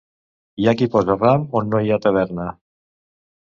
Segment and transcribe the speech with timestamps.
[0.61, 2.49] Hi ha qui posa ram on no hi ha taverna.